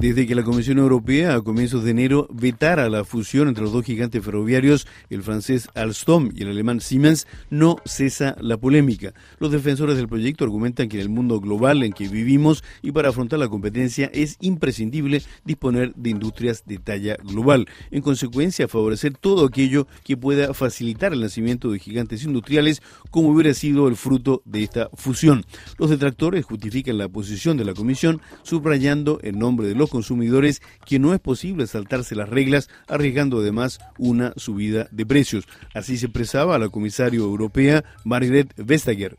Desde 0.00 0.26
que 0.26 0.34
la 0.34 0.44
Comisión 0.44 0.78
Europea 0.78 1.34
a 1.34 1.42
comienzos 1.42 1.84
de 1.84 1.90
enero 1.90 2.26
vetara 2.32 2.88
la 2.88 3.04
fusión 3.04 3.48
entre 3.48 3.64
los 3.64 3.74
dos 3.74 3.84
gigantes 3.84 4.24
ferroviarios, 4.24 4.86
el 5.10 5.22
francés 5.22 5.68
Alstom 5.74 6.30
y 6.34 6.42
el 6.42 6.48
alemán 6.48 6.80
Siemens, 6.80 7.26
no 7.50 7.76
cesa 7.84 8.34
la 8.40 8.56
polémica. 8.56 9.12
Los 9.40 9.52
defensores 9.52 9.98
del 9.98 10.08
proyecto 10.08 10.44
argumentan 10.44 10.88
que 10.88 10.96
en 10.96 11.02
el 11.02 11.10
mundo 11.10 11.38
global 11.38 11.82
en 11.82 11.92
que 11.92 12.08
vivimos 12.08 12.64
y 12.80 12.92
para 12.92 13.10
afrontar 13.10 13.40
la 13.40 13.50
competencia 13.50 14.10
es 14.14 14.38
imprescindible 14.40 15.22
disponer 15.44 15.92
de 15.94 16.08
industrias 16.08 16.64
de 16.64 16.78
talla 16.78 17.16
global. 17.22 17.68
En 17.90 18.00
consecuencia, 18.00 18.68
favorecer 18.68 19.18
todo 19.18 19.44
aquello 19.44 19.86
que 20.02 20.16
pueda 20.16 20.54
facilitar 20.54 21.12
el 21.12 21.20
nacimiento 21.20 21.70
de 21.70 21.78
gigantes 21.78 22.24
industriales 22.24 22.80
como 23.10 23.28
hubiera 23.28 23.52
sido 23.52 23.86
el 23.86 23.96
fruto 23.96 24.40
de 24.46 24.62
esta 24.62 24.88
fusión. 24.94 25.44
Los 25.76 25.90
detractores 25.90 26.46
justifican 26.46 26.96
la 26.96 27.10
posición 27.10 27.58
de 27.58 27.66
la 27.66 27.74
Comisión 27.74 28.22
subrayando 28.44 29.18
en 29.22 29.38
nombre 29.38 29.68
de 29.68 29.74
los 29.74 29.89
consumidores 29.90 30.62
que 30.86 30.98
no 30.98 31.12
es 31.12 31.20
posible 31.20 31.66
saltarse 31.66 32.14
las 32.14 32.28
reglas 32.28 32.68
arriesgando 32.88 33.40
además 33.40 33.78
una 33.98 34.32
subida 34.36 34.88
de 34.90 35.04
precios. 35.04 35.46
Así 35.74 35.98
se 35.98 36.06
expresaba 36.06 36.58
la 36.58 36.68
comisaria 36.68 37.18
europea 37.18 37.84
Margaret 38.04 38.52
Vestager. 38.56 39.16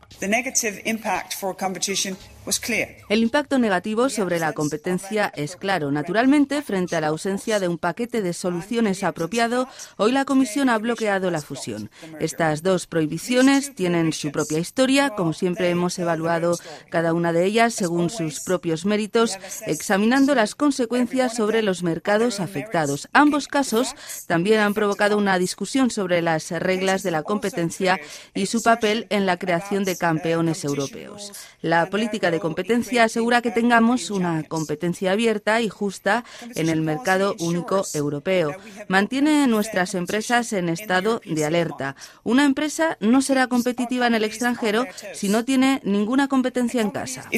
El 3.08 3.22
impacto 3.22 3.60
negativo 3.60 4.08
sobre 4.08 4.40
la 4.40 4.52
competencia 4.52 5.32
es 5.36 5.54
claro. 5.54 5.92
Naturalmente, 5.92 6.60
frente 6.62 6.96
a 6.96 7.00
la 7.00 7.08
ausencia 7.08 7.60
de 7.60 7.68
un 7.68 7.78
paquete 7.78 8.20
de 8.20 8.32
soluciones 8.32 9.04
apropiado, 9.04 9.68
hoy 9.96 10.10
la 10.10 10.24
Comisión 10.24 10.68
ha 10.68 10.76
bloqueado 10.78 11.30
la 11.30 11.40
fusión. 11.40 11.88
Estas 12.18 12.64
dos 12.64 12.88
prohibiciones 12.88 13.76
tienen 13.76 14.12
su 14.12 14.32
propia 14.32 14.58
historia, 14.58 15.10
como 15.10 15.32
siempre 15.32 15.70
hemos 15.70 15.96
evaluado 16.00 16.58
cada 16.90 17.14
una 17.14 17.32
de 17.32 17.44
ellas 17.44 17.74
según 17.74 18.10
sus 18.10 18.40
propios 18.40 18.84
méritos, 18.84 19.38
examinando 19.66 20.34
las 20.34 20.56
consecuencias 20.56 21.36
sobre 21.36 21.62
los 21.62 21.84
mercados 21.84 22.40
afectados. 22.40 23.08
Ambos 23.12 23.46
casos 23.46 23.94
también 24.26 24.58
han 24.58 24.74
provocado 24.74 25.16
una 25.16 25.38
discusión 25.38 25.90
sobre 25.90 26.22
las 26.22 26.50
reglas 26.50 27.04
de 27.04 27.12
la 27.12 27.22
competencia 27.22 28.00
y 28.34 28.46
su 28.46 28.64
papel 28.64 29.06
en 29.10 29.26
la 29.26 29.36
creación 29.36 29.84
de 29.84 29.96
campeones 29.96 30.64
europeos. 30.64 31.32
La 31.60 31.86
política 31.86 32.31
de 32.32 32.40
competencia 32.40 33.04
asegura 33.04 33.42
que 33.42 33.52
tengamos 33.52 34.10
una 34.10 34.42
competencia 34.42 35.12
abierta 35.12 35.60
y 35.60 35.68
justa 35.68 36.24
en 36.56 36.68
el 36.68 36.80
mercado 36.80 37.36
único 37.38 37.84
europeo. 37.94 38.56
Mantiene 38.88 39.46
nuestras 39.46 39.94
empresas 39.94 40.52
en 40.52 40.68
estado 40.68 41.20
de 41.24 41.44
alerta. 41.44 41.94
Una 42.24 42.44
empresa 42.44 42.96
no 42.98 43.22
será 43.22 43.46
competitiva 43.46 44.08
en 44.08 44.14
el 44.14 44.24
extranjero 44.24 44.84
si 45.12 45.28
no 45.28 45.44
tiene 45.44 45.80
ninguna 45.84 46.26
competencia 46.26 46.80
en 46.80 46.90
casa. 46.90 47.28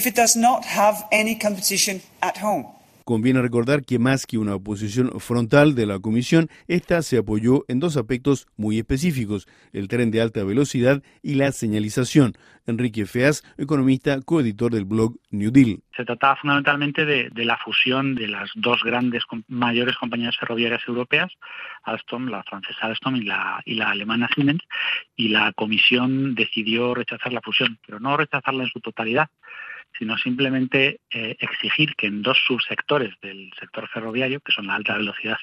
Conviene 3.04 3.42
recordar 3.42 3.84
que 3.84 3.98
más 3.98 4.26
que 4.26 4.38
una 4.38 4.54
oposición 4.54 5.20
frontal 5.20 5.74
de 5.74 5.84
la 5.84 5.98
Comisión, 5.98 6.48
esta 6.68 7.02
se 7.02 7.18
apoyó 7.18 7.66
en 7.68 7.78
dos 7.78 7.98
aspectos 7.98 8.46
muy 8.56 8.78
específicos, 8.78 9.46
el 9.74 9.88
tren 9.88 10.10
de 10.10 10.22
alta 10.22 10.42
velocidad 10.42 11.02
y 11.22 11.34
la 11.34 11.52
señalización. 11.52 12.32
Enrique 12.66 13.04
Feas, 13.04 13.42
economista, 13.58 14.22
coeditor 14.22 14.72
del 14.72 14.86
blog 14.86 15.16
New 15.30 15.50
Deal. 15.50 15.80
Se 15.94 16.06
trataba 16.06 16.36
fundamentalmente 16.36 17.04
de, 17.04 17.30
la 17.44 17.58
fusión 17.58 18.14
de 18.14 18.26
las 18.26 18.50
dos 18.54 18.82
grandes 18.82 19.22
mayores 19.48 19.96
compañías 19.96 20.36
ferroviarias 20.38 20.80
europeas, 20.88 21.30
Alstom, 21.82 22.28
la 22.28 22.42
francesa 22.44 22.86
Alstom 22.86 23.16
y 23.16 23.24
la, 23.24 23.60
y 23.66 23.74
la 23.74 23.90
alemana 23.90 24.30
Siemens, 24.34 24.62
y 25.14 25.28
la 25.28 25.52
Comisión 25.52 26.34
decidió 26.34 26.94
rechazar 26.94 27.34
la 27.34 27.42
fusión, 27.42 27.78
pero 27.86 28.00
no 28.00 28.16
rechazarla 28.16 28.64
en 28.64 28.70
su 28.70 28.80
totalidad, 28.80 29.28
sino 29.98 30.18
simplemente 30.18 31.00
eh, 31.10 31.36
exigir 31.38 31.94
que 31.96 32.06
en 32.06 32.22
dos 32.22 32.38
subsectores 32.46 33.14
del 33.22 33.52
sector 33.58 33.88
ferroviario, 33.88 34.40
que 34.40 34.52
son 34.52 34.66
la 34.66 34.74
alta 34.74 34.96
velocidad 34.96 35.36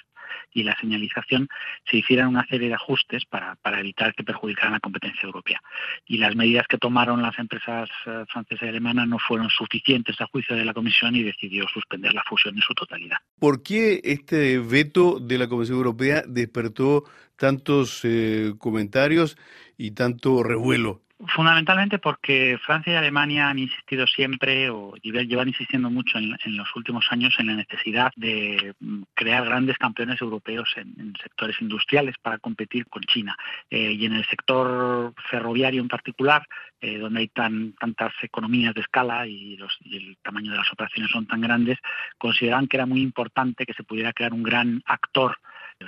y 0.54 0.64
la 0.64 0.78
señalización, 0.80 1.48
se 1.90 1.98
hicieran 1.98 2.28
una 2.28 2.46
serie 2.48 2.70
de 2.70 2.76
ajustes 2.76 3.26
para, 3.26 3.58
evitar 3.80 4.14
que 4.14 4.24
perjudicaran 4.24 4.74
la 4.74 4.80
competencia 4.80 5.24
europea. 5.24 5.62
Y 6.06 6.18
las 6.18 6.36
medidas 6.36 6.68
que 6.68 6.78
tomaron 6.78 7.22
las 7.22 7.38
empresas 7.40 7.90
eh, 8.06 8.26
francesas 8.30 8.64
y 8.64 8.70
alemanas 8.70 9.08
no 9.08 9.18
fueron 9.20 9.50
suficientes 9.50 10.20
a 10.22 10.28
juicio 10.28 10.56
de 10.56 10.66
la 10.66 10.74
Comisión 10.74 11.16
y 11.16 11.24
decidió 11.24 11.68
suspender 11.68 12.14
la 12.14 12.24
fusión 12.24 12.56
en 12.56 12.62
su 12.62 12.74
totalidad. 12.74 13.18
¿Por 13.40 13.64
qué 13.64 14.02
este 14.04 14.60
veto 14.60 15.20
de 15.20 15.38
la 15.38 15.48
Comisión 15.48 15.78
Europea 15.78 16.24
despertó 16.28 17.04
tantos 17.38 18.02
eh, 18.04 18.54
comentarios 18.58 19.38
y 19.78 19.92
tanto 19.92 20.44
revuelo 20.44 21.02
Fundamentalmente 21.28 22.00
porque 22.00 22.58
Francia 22.66 22.94
y 22.94 22.96
Alemania 22.96 23.50
han 23.50 23.60
insistido 23.60 24.08
siempre, 24.08 24.70
o 24.72 24.96
llevan 24.96 25.50
insistiendo 25.50 25.90
mucho 25.92 26.18
en, 26.18 26.58
los 26.58 26.76
últimos 26.76 27.06
años, 27.12 27.36
en 27.38 27.48
la 27.48 27.56
necesidad 27.56 28.12
de 28.16 28.74
mm, 28.80 29.04
crear 29.14 29.46
grandes 29.46 29.78
campeones 29.78 30.20
europeos 30.20 30.74
en, 30.78 31.14
sectores 31.22 31.62
industriales 31.62 32.16
para 32.22 32.40
competir 32.40 32.88
con 32.88 33.04
China. 33.04 33.38
Eh, 33.70 33.92
y 33.92 34.06
en 34.06 34.14
el 34.14 34.26
sector 34.26 35.14
ferroviario 35.30 35.82
en 35.82 35.90
particular, 35.90 36.48
eh, 36.80 36.98
donde 36.98 37.20
hay 37.20 37.28
tan, 37.28 37.74
tantas 37.74 38.14
economías 38.24 38.74
de 38.74 38.82
escala 38.82 39.28
y, 39.28 39.60
y 39.82 39.98
el 39.98 40.18
tamaño 40.24 40.52
de 40.52 40.58
las 40.58 40.72
operaciones 40.72 41.12
son 41.12 41.28
tan 41.28 41.42
grandes, 41.42 41.78
consideran 42.18 42.68
que 42.68 42.78
era 42.78 42.88
muy 42.88 43.02
importante 43.02 43.66
que 43.66 43.74
se 43.74 43.84
pudiera 43.84 44.14
crear 44.14 44.34
un 44.34 44.44
gran 44.44 44.82
actor 44.86 45.38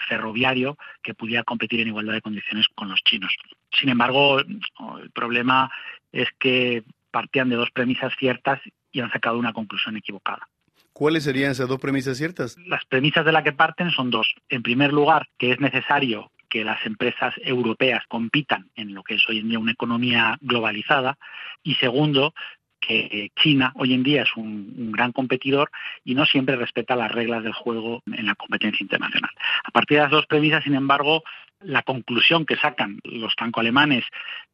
ferroviario 0.07 0.77
que 1.01 1.13
pudiera 1.13 1.43
competir 1.43 1.81
en 1.81 1.89
igualdad 1.89 2.13
de 2.13 2.21
condiciones 2.21 2.67
con 2.75 2.89
los 2.89 3.01
chinos. 3.03 3.35
Sin 3.71 3.89
embargo, 3.89 4.39
el 4.39 5.11
problema 5.13 5.71
es 6.11 6.27
que 6.39 6.83
partían 7.11 7.49
de 7.49 7.55
dos 7.55 7.71
premisas 7.71 8.13
ciertas 8.17 8.59
y 8.91 8.99
han 8.99 9.11
sacado 9.11 9.37
una 9.37 9.53
conclusión 9.53 9.97
equivocada. 9.97 10.47
¿Cuáles 10.93 11.23
serían 11.23 11.51
esas 11.51 11.67
dos 11.67 11.79
premisas 11.79 12.17
ciertas? 12.17 12.55
Las 12.67 12.85
premisas 12.85 13.25
de 13.25 13.31
las 13.31 13.43
que 13.43 13.51
parten 13.51 13.89
son 13.89 14.11
dos. 14.11 14.35
En 14.49 14.61
primer 14.61 14.93
lugar, 14.93 15.27
que 15.37 15.51
es 15.51 15.59
necesario 15.59 16.31
que 16.49 16.63
las 16.63 16.85
empresas 16.85 17.33
europeas 17.43 18.03
compitan 18.07 18.69
en 18.75 18.93
lo 18.93 19.01
que 19.01 19.15
es 19.15 19.27
hoy 19.27 19.39
en 19.39 19.49
día 19.49 19.57
una 19.57 19.71
economía 19.71 20.37
globalizada. 20.39 21.17
Y 21.63 21.73
segundo, 21.75 22.35
que 22.85 23.31
China 23.35 23.71
hoy 23.75 23.93
en 23.93 24.03
día 24.03 24.23
es 24.23 24.35
un, 24.35 24.91
gran 24.91 25.11
competidor 25.11 25.71
y 26.03 26.15
no 26.15 26.25
siempre 26.25 26.55
respeta 26.55 26.95
las 26.95 27.11
reglas 27.11 27.43
del 27.43 27.53
juego 27.53 28.03
en 28.05 28.25
la 28.25 28.35
competencia 28.35 28.83
internacional. 28.83 29.31
A 29.63 29.71
partir 29.71 29.97
de 29.97 30.03
las 30.03 30.11
dos 30.11 30.25
premisas, 30.27 30.63
sin 30.63 30.75
embargo, 30.75 31.23
la 31.61 31.83
conclusión 31.83 32.45
que 32.45 32.57
sacan 32.57 32.99
los 33.03 33.33
franco-alemanes 33.35 34.03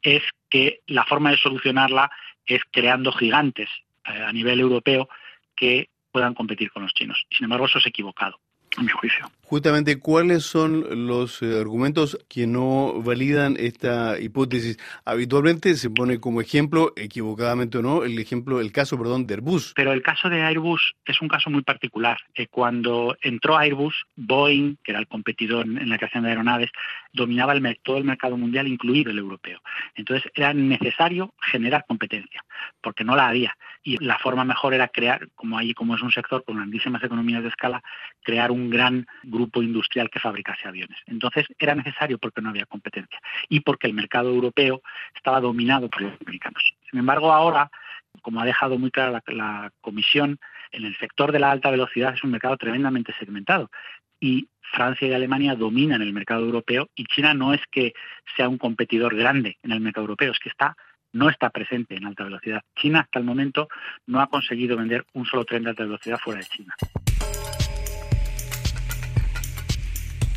es 0.01 0.23
que 0.49 0.81
la 0.87 1.05
forma 1.05 1.31
de 1.31 1.37
solucionarla 1.37 2.11
es 2.45 2.61
creando 2.71 3.11
gigantes 3.11 3.69
eh, 4.05 4.23
a 4.23 4.31
nivel 4.31 4.59
europeo 4.59 5.09
que 5.55 5.89
puedan 6.11 6.33
competir 6.33 6.71
con 6.71 6.83
los 6.83 6.93
chinos. 6.93 7.25
Sin 7.31 7.45
embargo, 7.45 7.65
eso 7.65 7.79
es 7.79 7.85
equivocado 7.85 8.39
a 8.77 8.81
mi 8.81 8.89
juicio. 8.89 9.29
Justamente, 9.49 9.97
¿cuáles 9.97 10.43
son 10.43 11.07
los 11.07 11.41
eh, 11.41 11.59
argumentos 11.59 12.19
que 12.29 12.45
no 12.45 13.01
validan 13.01 13.55
esta 13.57 14.19
hipótesis? 14.19 14.77
Habitualmente 15.05 15.75
se 15.75 15.89
pone 15.89 16.19
como 16.19 16.39
ejemplo, 16.39 16.93
equivocadamente 16.95 17.79
o 17.79 17.81
no, 17.81 18.03
el 18.03 18.19
ejemplo, 18.19 18.61
el 18.61 18.71
caso, 18.71 18.95
perdón, 18.95 19.25
de 19.25 19.33
Airbus. 19.33 19.73
Pero 19.75 19.91
el 19.91 20.03
caso 20.03 20.29
de 20.29 20.43
Airbus 20.43 20.93
es 21.03 21.19
un 21.19 21.29
caso 21.29 21.49
muy 21.49 21.63
particular. 21.63 22.19
Eh, 22.35 22.45
cuando 22.45 23.17
entró 23.21 23.57
Airbus, 23.57 24.05
Boeing, 24.15 24.77
que 24.83 24.91
era 24.91 24.99
el 24.99 25.07
competidor 25.07 25.65
en 25.65 25.89
la 25.89 25.97
creación 25.97 26.25
de 26.25 26.29
aeronaves, 26.29 26.69
dominaba 27.11 27.53
el, 27.53 27.79
todo 27.81 27.97
el 27.97 28.03
mercado 28.03 28.37
mundial, 28.37 28.67
incluido 28.67 29.09
el 29.09 29.17
europeo. 29.17 29.61
Entonces 29.95 30.31
era 30.35 30.53
necesario 30.53 31.33
generar 31.51 31.85
competencia, 31.87 32.43
porque 32.81 33.03
no 33.03 33.15
la 33.15 33.27
había. 33.27 33.55
Y 33.83 34.03
la 34.03 34.17
forma 34.17 34.43
mejor 34.43 34.73
era 34.73 34.87
crear, 34.87 35.29
como 35.35 35.57
ahí 35.57 35.73
como 35.73 35.95
es 35.95 36.01
un 36.01 36.11
sector 36.11 36.43
con 36.43 36.57
grandísimas 36.57 37.03
economías 37.03 37.43
de 37.43 37.49
escala, 37.49 37.81
crear 38.23 38.51
un 38.51 38.69
gran 38.69 39.07
grupo 39.23 39.61
industrial 39.61 40.09
que 40.09 40.19
fabricase 40.19 40.67
aviones. 40.67 40.97
Entonces 41.05 41.45
era 41.57 41.75
necesario 41.75 42.17
porque 42.17 42.41
no 42.41 42.49
había 42.49 42.65
competencia 42.65 43.19
y 43.47 43.61
porque 43.61 43.87
el 43.87 43.93
mercado 43.93 44.29
europeo 44.29 44.81
estaba 45.15 45.39
dominado 45.41 45.89
por 45.89 46.01
los 46.01 46.13
americanos. 46.21 46.73
Sin 46.89 46.99
embargo, 46.99 47.31
ahora, 47.31 47.69
como 48.21 48.41
ha 48.41 48.45
dejado 48.45 48.77
muy 48.77 48.91
clara 48.91 49.21
la, 49.27 49.71
Comisión, 49.81 50.39
en 50.71 50.85
el 50.85 50.95
sector 50.97 51.31
de 51.31 51.39
la 51.39 51.51
alta 51.51 51.71
velocidad 51.71 52.13
es 52.13 52.23
un 52.23 52.31
mercado 52.31 52.57
tremendamente 52.57 53.13
segmentado 53.17 53.69
y 54.19 54.49
Francia 54.61 55.07
y 55.07 55.13
Alemania 55.13 55.55
dominan 55.55 56.01
el 56.01 56.13
mercado 56.13 56.41
europeo 56.45 56.89
y 56.95 57.05
China 57.05 57.33
no 57.33 57.53
es 57.53 57.61
que 57.71 57.93
sea 58.35 58.49
un 58.49 58.57
competidor 58.57 59.15
grande 59.15 59.57
en 59.63 59.71
el 59.71 59.79
mercado 59.79 60.03
europeo, 60.03 60.31
es 60.31 60.39
que 60.39 60.49
está 60.49 60.75
no 61.13 61.29
está 61.29 61.49
presente 61.49 61.95
en 61.95 62.05
alta 62.05 62.23
velocidad. 62.23 62.61
China 62.75 63.01
hasta 63.01 63.19
el 63.19 63.25
momento 63.25 63.67
no 64.07 64.21
ha 64.21 64.27
conseguido 64.27 64.77
vender 64.77 65.05
un 65.13 65.25
solo 65.25 65.45
tren 65.45 65.63
de 65.63 65.71
alta 65.71 65.83
velocidad 65.83 66.19
fuera 66.23 66.39
de 66.41 66.47
China. 66.47 66.75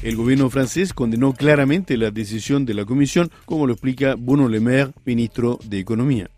El 0.02 0.16
gobierno 0.16 0.50
francés 0.50 0.94
condenó 0.94 1.32
claramente 1.32 1.96
la 1.96 2.10
decisión 2.10 2.66
de 2.66 2.74
la 2.74 2.84
Comisión, 2.84 3.30
como 3.44 3.68
lo 3.68 3.74
explica 3.74 4.16
Bruno 4.18 4.48
Le 4.48 4.58
Maire, 4.58 4.90
ministro 5.04 5.60
de 5.64 5.78
Economía. 5.78 6.28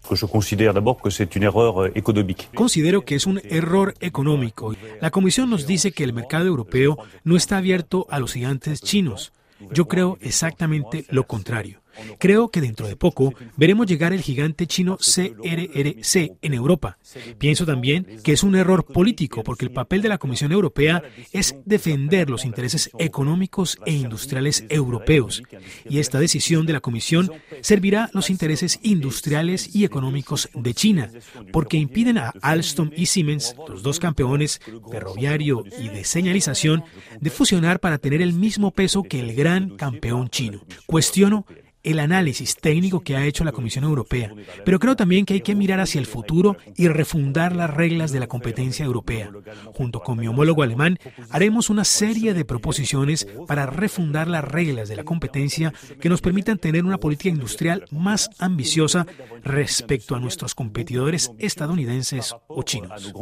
Considero 2.55 3.05
que 3.07 3.15
es 3.15 3.25
un 3.25 3.41
error 3.43 3.95
económico. 4.01 4.75
La 5.01 5.11
Comisión 5.11 5.49
nos 5.49 5.67
dice 5.67 5.93
que 5.93 6.05
el 6.05 6.13
mercado 6.13 6.45
europeo 6.45 6.99
no 7.25 7.37
está 7.37 7.57
abierto 7.57 8.07
a 8.11 8.19
los 8.19 8.35
gigantes 8.35 8.83
chinos. 8.83 9.33
Yo 9.73 9.89
creo 9.89 10.19
exactamente 10.21 11.07
lo 11.09 11.27
contrario. 11.27 11.84
Creo 12.19 12.49
que 12.49 12.61
dentro 12.61 12.87
de 12.87 12.97
poco 12.97 13.35
veremos 13.57 13.87
llegar 13.87 14.13
el 14.13 14.23
gigante 14.23 14.67
chino 14.67 14.97
CRRC 14.97 16.37
en 16.43 16.55
Europa. 16.55 16.99
Pienso 17.39 17.67
también 17.67 18.21
que 18.23 18.33
es 18.33 18.43
un 18.43 18.57
error 18.57 18.85
político 18.85 19.43
porque 19.43 19.65
el 19.65 19.73
papel 19.73 20.03
de 20.03 20.09
la 20.09 20.19
Comisión 20.19 20.53
Europea 20.53 21.03
es 21.33 21.57
defender 21.65 22.31
los 22.31 22.45
intereses 22.45 22.91
económicos 22.99 23.79
e 23.87 23.93
industriales 23.93 24.65
europeos. 24.69 25.43
Y 25.89 25.99
esta 25.99 26.19
decisión 26.19 26.67
de 26.67 26.73
la 26.73 26.81
Comisión 26.81 27.31
servirá 27.61 28.11
los 28.13 28.31
intereses 28.31 28.79
industriales 28.83 29.75
y 29.75 29.85
económicos 29.85 30.49
de 30.55 30.75
China, 30.75 31.11
porque 31.53 31.77
impiden 31.77 32.19
a 32.19 32.33
Alstom 32.43 32.91
y 32.97 33.07
Siemens, 33.07 33.55
los 33.69 33.83
dos 33.83 33.99
campeones 33.99 34.61
ferroviario 34.91 35.65
y 35.81 35.89
de 35.89 36.05
señalización, 36.05 36.85
de 37.21 37.31
fusionar 37.31 37.81
para 37.81 37.99
tener 37.99 38.23
el 38.23 38.33
mismo 38.33 38.71
peso 38.71 39.03
que 39.03 39.21
el 39.21 39.35
gran 39.35 39.77
campeón 39.77 40.29
chino. 40.29 40.61
Cuestiono 40.87 41.47
el 41.85 42.01
análisis 42.01 42.57
técnico 42.57 43.01
que 43.01 43.17
ha 43.17 43.25
hecho 43.25 43.45
la 43.45 43.53
Comisión 43.53 43.85
Europea, 43.85 44.35
pero 44.65 44.79
creo 44.79 44.97
también 44.97 45.25
que 45.25 45.35
hay 45.35 45.41
que 45.41 45.55
mirar 45.55 45.81
hacia 45.81 46.01
el 46.01 46.07
futuro 46.07 46.57
y 46.77 46.89
refundar 46.89 47.55
las 47.55 47.73
reglas 47.73 48.11
de 48.11 48.21
la 48.21 48.27
competencia 48.27 48.85
europea. 48.85 49.31
Junto 49.75 50.01
con 50.01 50.19
mi 50.19 50.27
homólogo 50.27 50.63
alemán, 50.63 50.99
haremos 51.31 51.71
una 51.71 51.85
serie 51.85 52.35
de 52.35 52.45
proposiciones 52.45 53.29
para 53.47 53.67
refundar 53.67 54.29
las 54.29 54.45
reglas 54.45 54.89
de 54.89 54.97
la 54.97 55.05
competencia 55.05 55.73
que 56.01 56.09
nos 56.09 56.21
permitan 56.21 56.59
tener 56.59 56.85
una 56.85 56.99
política 56.99 57.29
industrial 57.29 57.85
más 57.91 58.31
ambiciosa 58.39 59.07
respecto 59.43 60.15
a 60.15 60.21
nuestros 60.21 60.55
competidores 60.55 61.33
estadounidenses 61.39 62.35
o 62.49 62.63
chinos. 62.63 63.13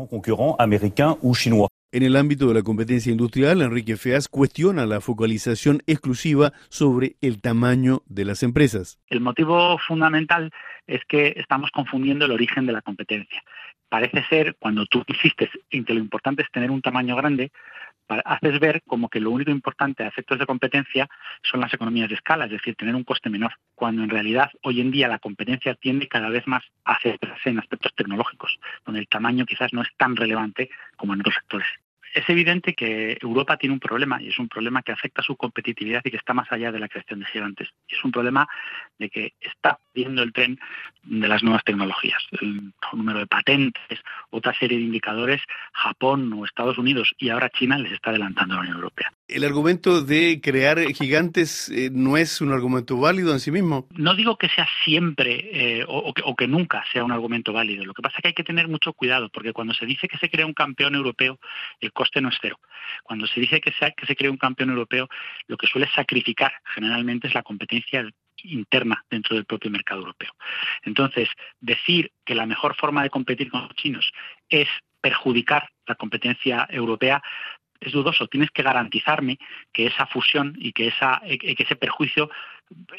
En 1.94 2.02
el 2.02 2.16
ámbito 2.16 2.48
de 2.48 2.54
la 2.54 2.62
competencia 2.62 3.12
industrial, 3.12 3.60
Enrique 3.60 3.98
Feas 3.98 4.26
cuestiona 4.26 4.86
la 4.86 5.02
focalización 5.02 5.82
exclusiva 5.86 6.54
sobre 6.70 7.16
el 7.20 7.42
tamaño 7.42 8.00
de 8.06 8.24
las 8.24 8.42
empresas. 8.42 8.98
El 9.10 9.20
motivo 9.20 9.76
fundamental 9.76 10.50
es 10.86 11.02
que 11.06 11.34
estamos 11.36 11.70
confundiendo 11.70 12.24
el 12.24 12.30
origen 12.30 12.64
de 12.64 12.72
la 12.72 12.80
competencia. 12.80 13.44
Parece 13.92 14.24
ser, 14.24 14.56
cuando 14.58 14.86
tú 14.86 15.04
insistes 15.06 15.50
en 15.68 15.84
que 15.84 15.92
lo 15.92 16.00
importante 16.00 16.40
es 16.40 16.50
tener 16.50 16.70
un 16.70 16.80
tamaño 16.80 17.14
grande, 17.14 17.52
haces 18.24 18.58
ver 18.58 18.80
como 18.86 19.10
que 19.10 19.20
lo 19.20 19.30
único 19.30 19.50
importante 19.50 20.02
a 20.02 20.06
efectos 20.06 20.38
de 20.38 20.46
competencia 20.46 21.06
son 21.42 21.60
las 21.60 21.74
economías 21.74 22.08
de 22.08 22.14
escala, 22.14 22.46
es 22.46 22.52
decir, 22.52 22.74
tener 22.74 22.94
un 22.94 23.04
coste 23.04 23.28
menor, 23.28 23.52
cuando 23.74 24.02
en 24.02 24.08
realidad 24.08 24.50
hoy 24.62 24.80
en 24.80 24.92
día 24.92 25.08
la 25.08 25.18
competencia 25.18 25.74
tiende 25.74 26.08
cada 26.08 26.30
vez 26.30 26.46
más 26.46 26.64
a 26.86 26.98
centrarse 27.00 27.50
en 27.50 27.58
aspectos 27.58 27.92
tecnológicos, 27.94 28.58
donde 28.86 29.00
el 29.00 29.08
tamaño 29.08 29.44
quizás 29.44 29.74
no 29.74 29.82
es 29.82 29.88
tan 29.98 30.16
relevante 30.16 30.70
como 30.96 31.12
en 31.12 31.20
otros 31.20 31.34
sectores 31.34 31.68
es 32.14 32.28
evidente 32.28 32.74
que 32.74 33.16
Europa 33.20 33.56
tiene 33.56 33.74
un 33.74 33.80
problema 33.80 34.20
y 34.20 34.28
es 34.28 34.38
un 34.38 34.48
problema 34.48 34.82
que 34.82 34.92
afecta 34.92 35.22
a 35.22 35.24
su 35.24 35.36
competitividad 35.36 36.02
y 36.04 36.10
que 36.10 36.16
está 36.16 36.34
más 36.34 36.50
allá 36.52 36.70
de 36.70 36.78
la 36.78 36.88
creación 36.88 37.20
de 37.20 37.26
gigantes. 37.26 37.68
Es 37.88 38.04
un 38.04 38.12
problema 38.12 38.48
de 38.98 39.08
que 39.08 39.32
está 39.40 39.78
viendo 39.94 40.22
el 40.22 40.32
tren 40.32 40.58
de 41.02 41.28
las 41.28 41.42
nuevas 41.42 41.64
tecnologías, 41.64 42.22
el 42.40 42.72
número 42.92 43.20
de 43.20 43.26
patentes, 43.26 43.98
otra 44.30 44.54
serie 44.54 44.78
de 44.78 44.84
indicadores, 44.84 45.40
Japón 45.72 46.32
o 46.32 46.44
Estados 46.44 46.78
Unidos 46.78 47.14
y 47.18 47.30
ahora 47.30 47.50
China 47.50 47.78
les 47.78 47.92
está 47.92 48.10
adelantando 48.10 48.54
a 48.54 48.56
la 48.56 48.62
Unión 48.62 48.76
Europea. 48.76 49.12
¿El 49.28 49.44
argumento 49.44 50.02
de 50.02 50.40
crear 50.42 50.78
gigantes 50.92 51.70
eh, 51.70 51.88
no 51.90 52.16
es 52.16 52.40
un 52.40 52.52
argumento 52.52 52.98
válido 52.98 53.32
en 53.32 53.40
sí 53.40 53.50
mismo? 53.50 53.88
No 53.96 54.14
digo 54.14 54.36
que 54.36 54.48
sea 54.48 54.68
siempre 54.84 55.78
eh, 55.80 55.84
o, 55.88 56.12
que, 56.12 56.22
o, 56.24 56.36
que, 56.36 56.46
nunca 56.46 56.84
sea 56.92 57.02
un 57.02 57.12
argumento 57.12 57.52
válido. 57.52 57.84
Lo 57.84 57.94
que 57.94 58.02
pasa 58.02 58.16
es 58.18 58.22
que 58.22 58.28
hay 58.28 58.34
que 58.34 58.44
tener 58.44 58.68
mucho 58.68 58.92
cuidado 58.92 59.30
porque 59.30 59.52
cuando 59.52 59.72
se 59.72 59.86
dice 59.86 60.06
que 60.06 60.18
se 60.18 60.28
crea 60.28 60.44
un 60.44 60.52
campeón 60.52 60.94
europeo, 60.94 61.38
el 61.80 61.92
coste 62.02 62.20
no 62.20 62.30
es 62.30 62.38
cero. 62.40 62.58
Cuando 63.04 63.26
se 63.26 63.40
dice 63.40 63.60
que 63.60 63.72
se, 63.72 63.92
que 63.92 64.16
crea 64.16 64.30
un 64.30 64.36
campeón 64.36 64.70
europeo, 64.70 65.08
lo 65.46 65.56
que 65.56 65.68
suele 65.68 65.88
sacrificar 65.94 66.52
generalmente 66.74 67.28
es 67.28 67.34
la 67.34 67.44
competencia 67.44 68.04
interna 68.42 69.04
dentro 69.08 69.36
del 69.36 69.44
propio 69.44 69.70
mercado 69.70 70.00
europeo. 70.00 70.32
Entonces, 70.82 71.28
decir 71.60 72.10
que 72.24 72.34
la 72.34 72.46
mejor 72.46 72.74
forma 72.74 73.04
de 73.04 73.10
competir 73.10 73.50
con 73.50 73.62
los 73.62 73.74
chinos 73.76 74.10
es 74.48 74.68
perjudicar 75.00 75.68
la 75.86 75.94
competencia 75.94 76.66
europea 76.70 77.22
es 77.80 77.92
dudoso. 77.92 78.26
Tienes 78.26 78.50
que 78.50 78.62
garantizarme 78.62 79.38
que 79.72 79.86
esa 79.86 80.06
fusión 80.06 80.54
y 80.58 80.72
que, 80.72 80.92
que 81.38 81.62
ese 81.62 81.76
perjuicio 81.76 82.30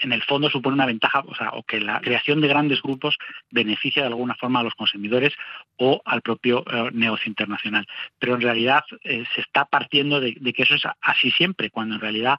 en 0.01 0.13
el 0.13 0.23
fondo 0.23 0.49
supone 0.49 0.75
una 0.75 0.85
ventaja, 0.85 1.23
o 1.27 1.35
sea, 1.35 1.51
o 1.51 1.63
que 1.63 1.79
la 1.79 1.99
creación 2.01 2.41
de 2.41 2.47
grandes 2.47 2.81
grupos 2.81 3.17
beneficia 3.51 4.03
de 4.03 4.09
alguna 4.09 4.35
forma 4.35 4.59
a 4.59 4.63
los 4.63 4.75
consumidores 4.75 5.33
o 5.77 6.01
al 6.05 6.21
propio 6.21 6.63
eh, 6.71 6.89
negocio 6.93 7.29
internacional. 7.29 7.87
Pero 8.19 8.35
en 8.35 8.41
realidad 8.41 8.83
eh, 9.03 9.23
se 9.35 9.41
está 9.41 9.65
partiendo 9.65 10.19
de, 10.19 10.35
que 10.35 10.63
eso 10.63 10.75
es 10.75 10.83
así 11.01 11.31
siempre, 11.31 11.69
cuando 11.69 11.95
en 11.95 12.01
realidad 12.01 12.37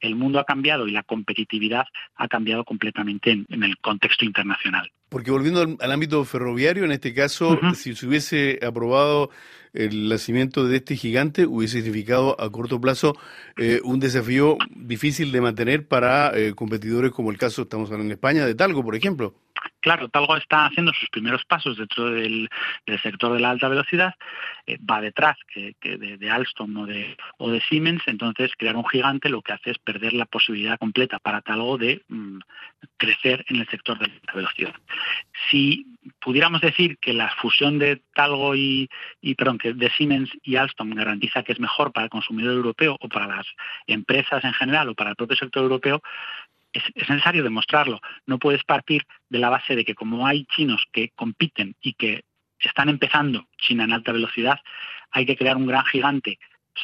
el 0.00 0.14
mundo 0.14 0.38
ha 0.38 0.44
cambiado 0.44 0.86
y 0.86 0.92
la 0.92 1.02
competitividad 1.02 1.84
ha 2.16 2.28
cambiado 2.28 2.64
completamente 2.64 3.30
en, 3.30 3.62
el 3.62 3.76
contexto 3.78 4.24
internacional. 4.24 4.90
Porque 5.08 5.30
volviendo 5.30 5.76
al, 5.78 5.92
ámbito 5.92 6.24
ferroviario, 6.24 6.84
en 6.84 6.92
este 6.92 7.14
caso, 7.14 7.58
si 7.74 7.94
se 7.94 8.06
hubiese 8.06 8.58
aprobado 8.66 9.30
el 9.72 10.08
nacimiento 10.08 10.66
de 10.66 10.76
este 10.76 10.96
gigante, 10.96 11.46
hubiese 11.46 11.82
significado 11.82 12.40
a 12.40 12.50
corto 12.50 12.80
plazo 12.80 13.16
eh, 13.56 13.80
un 13.84 14.00
desafío 14.00 14.56
difícil 14.70 15.32
de 15.32 15.40
mantener 15.40 15.86
para 15.86 16.36
eh, 16.36 16.54
competidores 16.54 17.12
como 17.12 17.30
el 17.30 17.38
caso, 17.38 17.62
estamos 17.62 17.90
hablando 17.90 18.06
en 18.06 18.12
España, 18.12 18.46
de 18.46 18.54
Talgo, 18.54 18.82
por 18.82 18.96
ejemplo. 18.96 19.34
Claro, 19.86 20.08
Talgo 20.08 20.36
está 20.36 20.66
haciendo 20.66 20.92
sus 20.94 21.08
primeros 21.10 21.44
pasos 21.44 21.76
dentro 21.76 22.10
del, 22.10 22.48
sector 23.04 23.32
de 23.32 23.38
la 23.38 23.50
alta 23.50 23.68
velocidad, 23.68 24.14
eh, 24.66 24.78
va 24.78 25.00
detrás 25.00 25.36
que, 25.46 25.76
de, 25.80 26.28
Alstom 26.28 26.76
o 27.38 27.50
de, 27.50 27.60
Siemens, 27.68 28.02
entonces 28.06 28.50
crear 28.58 28.74
un 28.74 28.84
gigante 28.84 29.28
lo 29.28 29.42
que 29.42 29.52
hace 29.52 29.70
es 29.70 29.78
perder 29.78 30.12
la 30.12 30.26
posibilidad 30.26 30.76
completa 30.76 31.20
para 31.20 31.40
Talgo 31.40 31.78
de 31.78 32.02
mm, 32.08 32.38
crecer 32.96 33.44
en 33.48 33.58
el 33.58 33.68
sector 33.68 33.96
de 34.00 34.08
la 34.08 34.14
alta 34.14 34.32
velocidad. 34.34 34.74
Si 35.50 35.86
pudiéramos 36.20 36.62
decir 36.62 36.98
que 36.98 37.12
la 37.12 37.28
fusión 37.40 37.78
de 37.78 38.02
Talgo 38.12 38.56
y, 38.56 38.88
perdón, 39.38 39.58
de 39.62 39.90
Siemens 39.90 40.30
y 40.42 40.56
Alstom 40.56 40.90
garantiza 40.94 41.44
que 41.44 41.52
es 41.52 41.60
mejor 41.60 41.92
para 41.92 42.06
el 42.06 42.10
consumidor 42.10 42.54
europeo 42.54 42.96
o 43.00 43.08
para 43.08 43.28
las 43.28 43.46
empresas 43.86 44.42
en 44.42 44.52
general 44.54 44.88
o 44.88 44.94
para 44.96 45.10
el 45.10 45.16
propio 45.16 45.36
sector 45.36 45.62
europeo, 45.62 46.02
es, 46.76 47.08
necesario 47.08 47.42
demostrarlo. 47.42 48.00
No 48.26 48.38
puedes 48.38 48.64
partir 48.64 49.02
de 49.28 49.38
la 49.38 49.50
base 49.50 49.76
de 49.76 49.84
que 49.84 49.94
como 49.94 50.26
hay 50.26 50.44
chinos 50.46 50.84
que 50.92 51.10
compiten 51.10 51.74
y 51.80 51.94
que 51.94 52.24
están 52.58 52.88
empezando 52.88 53.46
China 53.58 53.84
en 53.84 53.92
alta 53.92 54.12
velocidad, 54.12 54.60
hay 55.10 55.26
que 55.26 55.36
crear 55.36 55.56
un 55.56 55.66
gran 55.66 55.84
gigante, 55.84 56.38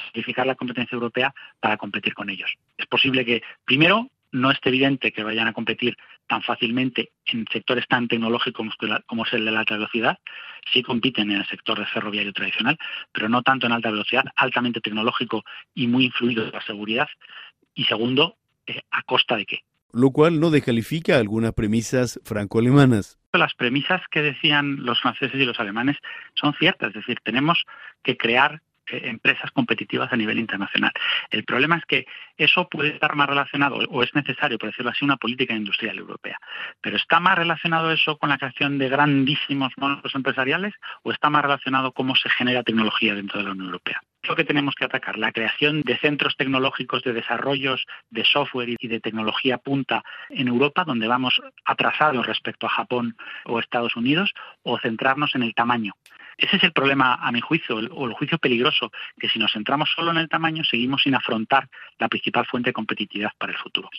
sacrificar 0.06 0.46
la 0.46 0.54
competencia 0.54 0.94
europea 0.94 1.34
para 1.60 1.76
competir 1.76 2.14
con 2.14 2.30
ellos. 2.30 2.52
Es 2.76 2.86
posible 2.86 3.24
que, 3.24 3.42
primero, 3.64 4.10
no 4.32 4.50
esté 4.50 4.70
evidente 4.70 5.12
que 5.12 5.22
vayan 5.22 5.46
a 5.46 5.52
competir 5.52 5.96
tan 6.26 6.42
fácilmente 6.42 7.12
en 7.26 7.44
sectores 7.52 7.86
tan 7.86 8.08
tecnológicos 8.08 8.74
como 9.06 9.24
es 9.24 9.32
el 9.34 9.44
de 9.44 9.50
la 9.50 9.60
alta 9.60 9.74
velocidad. 9.74 10.18
Sí 10.72 10.82
compiten 10.82 11.30
en 11.30 11.38
el 11.38 11.46
sector 11.46 11.78
de 11.78 11.86
ferroviario 11.86 12.32
tradicional, 12.32 12.78
pero 13.12 13.28
no 13.28 13.42
tanto 13.42 13.66
en 13.66 13.72
alta 13.72 13.90
velocidad, 13.90 14.24
altamente 14.36 14.80
tecnológico 14.80 15.44
y 15.74 15.86
muy 15.86 16.06
influido 16.06 16.46
de 16.46 16.52
la 16.52 16.62
seguridad. 16.62 17.08
Y 17.74 17.84
segundo, 17.84 18.38
eh, 18.66 18.80
¿a 18.90 19.02
costa 19.02 19.36
de 19.36 19.44
qué? 19.44 19.64
Lo 19.92 20.10
cual 20.10 20.40
no 20.40 20.50
descalifica 20.50 21.18
algunas 21.18 21.52
premisas 21.52 22.20
franco-alemanas. 22.24 23.18
Las 23.32 23.54
premisas 23.54 24.02
que 24.10 24.22
decían 24.22 24.84
los 24.84 25.00
franceses 25.00 25.40
y 25.40 25.44
los 25.44 25.58
alemanes 25.60 25.96
son 26.34 26.54
ciertas, 26.54 26.88
es 26.88 26.94
decir, 26.94 27.18
tenemos 27.22 27.64
que 28.02 28.16
crear 28.16 28.62
eh, 28.86 29.02
empresas 29.04 29.50
competitivas 29.52 30.12
a 30.12 30.16
nivel 30.16 30.38
internacional. 30.38 30.92
El 31.30 31.44
problema 31.44 31.76
es 31.76 31.84
que 31.86 32.06
eso 32.36 32.68
puede 32.68 32.90
estar 32.90 33.14
más 33.14 33.28
relacionado, 33.28 33.76
o 33.76 34.02
es 34.02 34.12
necesario, 34.14 34.58
por 34.58 34.70
decirlo 34.70 34.90
así, 34.90 35.04
una 35.04 35.16
política 35.16 35.54
industrial 35.54 35.98
europea. 35.98 36.38
Pero 36.80 36.96
¿está 36.96 37.20
más 37.20 37.38
relacionado 37.38 37.92
eso 37.92 38.18
con 38.18 38.30
la 38.30 38.38
creación 38.38 38.78
de 38.78 38.88
grandísimos 38.88 39.72
monopolios 39.76 40.14
empresariales 40.14 40.74
o 41.04 41.12
está 41.12 41.30
más 41.30 41.42
relacionado 41.42 41.92
cómo 41.92 42.16
se 42.16 42.28
genera 42.28 42.64
tecnología 42.64 43.14
dentro 43.14 43.38
de 43.38 43.44
la 43.44 43.52
Unión 43.52 43.66
Europea? 43.66 44.00
Lo 44.22 44.36
que 44.36 44.44
tenemos 44.44 44.74
que 44.74 44.84
atacar, 44.84 45.18
la 45.18 45.32
creación 45.32 45.82
de 45.82 45.98
centros 45.98 46.36
tecnológicos 46.36 47.02
de 47.02 47.12
desarrollos 47.12 47.86
de 48.10 48.24
software 48.24 48.76
y 48.78 48.88
de 48.88 49.00
tecnología 49.00 49.58
punta 49.58 50.04
en 50.30 50.48
Europa, 50.48 50.84
donde 50.84 51.08
vamos 51.08 51.40
atrasados 51.64 52.26
respecto 52.26 52.66
a 52.66 52.70
Japón 52.70 53.16
o 53.44 53.58
Estados 53.58 53.96
Unidos, 53.96 54.32
o 54.62 54.78
centrarnos 54.78 55.34
en 55.34 55.42
el 55.42 55.54
tamaño. 55.54 55.94
Ese 56.38 56.56
es 56.56 56.64
el 56.64 56.72
problema, 56.72 57.14
a 57.14 57.30
mi 57.30 57.40
juicio, 57.40 57.76
o 57.76 58.06
el 58.06 58.14
juicio 58.14 58.38
peligroso, 58.38 58.90
que 59.18 59.28
si 59.28 59.38
nos 59.38 59.52
centramos 59.52 59.90
solo 59.94 60.10
en 60.12 60.16
el 60.16 60.28
tamaño, 60.28 60.64
seguimos 60.64 61.02
sin 61.02 61.14
afrontar 61.14 61.68
la 61.98 62.08
principal 62.08 62.46
fuente 62.46 62.70
de 62.70 62.74
competitividad 62.74 63.32
para 63.38 63.52
el 63.52 63.58
futuro. 63.58 63.90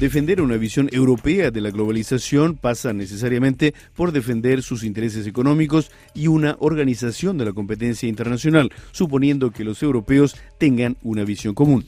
Defender 0.00 0.40
una 0.40 0.56
visión 0.56 0.88
europea 0.92 1.50
de 1.50 1.60
la 1.60 1.70
globalización 1.70 2.56
pasa 2.56 2.94
necesariamente 2.94 3.74
por 3.94 4.12
defender 4.12 4.62
sus 4.62 4.82
intereses 4.82 5.26
económicos 5.26 5.90
y 6.14 6.26
una 6.26 6.56
organización 6.58 7.36
de 7.36 7.44
la 7.44 7.52
competencia 7.52 8.08
internacional, 8.08 8.72
suponiendo 8.92 9.50
que 9.50 9.62
los 9.62 9.82
europeos 9.82 10.36
tengan 10.56 10.96
una 11.02 11.24
visión 11.24 11.52
común. 11.52 11.84